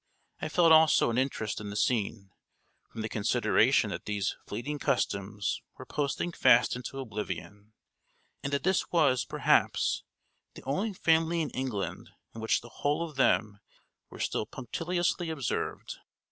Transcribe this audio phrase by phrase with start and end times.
[0.41, 2.31] I felt also an interest in the scene,
[2.89, 7.73] from the consideration that these fleeting customs were posting fast into oblivion,
[8.41, 10.01] and that this was, perhaps,
[10.55, 13.59] the only family in England in which the whole of them
[14.09, 15.99] were still punctiliously observed.